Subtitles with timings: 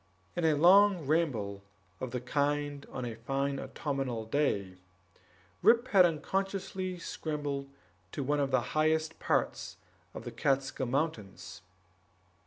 [0.35, 1.61] In a long ramble
[1.99, 4.79] of the kind on a fine autumnal day,
[5.61, 7.69] Rip had unconsciously scrambled
[8.11, 9.77] to one of the highest parts
[10.15, 11.61] of the Kaatskill Mountains.